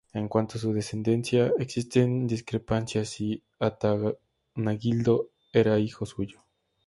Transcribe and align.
En 0.15 0.27
cuanto 0.27 0.55
a 0.57 0.61
su 0.61 0.73
descendencia, 0.73 1.51
existen 1.59 2.25
discrepancias 2.25 3.07
si 3.07 3.43
Atanagildo 3.59 5.29
era 5.53 5.77
hijo 5.77 6.07
suyo. 6.07 6.41